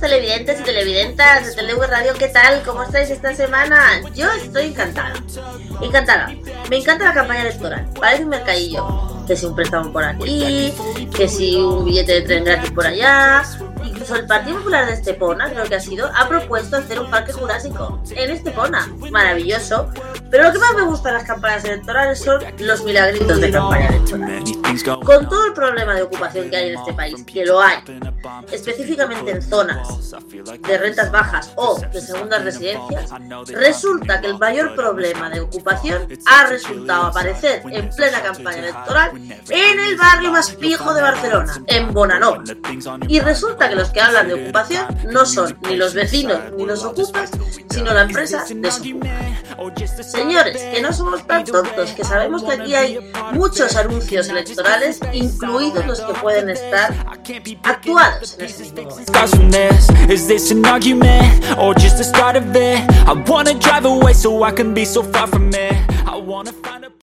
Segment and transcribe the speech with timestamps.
[0.00, 2.62] televidentes y televidentas de Telewe Radio, ¿qué tal?
[2.62, 4.00] ¿Cómo estáis esta semana?
[4.14, 5.14] Yo estoy encantada.
[5.82, 6.32] Encantada.
[6.70, 7.88] Me encanta la campaña electoral.
[7.98, 8.86] Parece un mercadillo.
[9.26, 10.72] Que si un préstamo por aquí,
[11.16, 13.42] que si un billete de tren gratis por allá.
[13.96, 17.32] Incluso el Partido Popular de Estepona, creo que ha sido, ha propuesto hacer un parque
[17.32, 18.86] jurásico en Estepona.
[19.10, 19.90] Maravilloso.
[20.30, 23.86] Pero lo que más me gusta de las campañas electorales son los milagritos de campaña
[23.86, 24.42] electoral.
[25.02, 27.78] Con todo el problema de ocupación que hay en este país, que lo hay,
[28.52, 33.10] específicamente en zonas de rentas bajas o de segundas residencias,
[33.48, 39.12] resulta que el mayor problema de ocupación ha resultado aparecer en plena campaña electoral
[39.48, 42.42] en el barrio más pijo de Barcelona, en Bonanó.
[43.08, 46.84] Y resulta que los que hablan de ocupación no son ni los vecinos ni los
[46.84, 47.30] ocupas,
[47.70, 49.06] sino la empresa Desocupa.
[50.02, 55.86] Señores, que no somos tan tontos, que sabemos que aquí hay muchos anuncios electorales, incluidos
[55.86, 56.94] los que pueden estar
[57.62, 59.12] actuados en este momento.